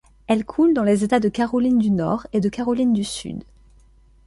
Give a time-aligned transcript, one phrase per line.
[0.25, 3.43] Elle coule dans les États de Caroline du Nord et de Caroline du Sud.